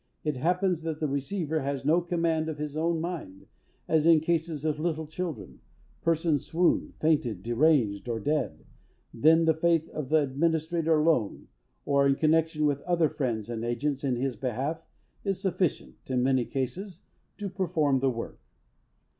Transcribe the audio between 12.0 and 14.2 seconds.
in connexion with other friends and agents, in